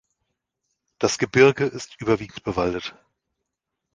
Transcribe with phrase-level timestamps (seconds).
[0.97, 2.95] Das Gebirge ist überwiegend bewaldet.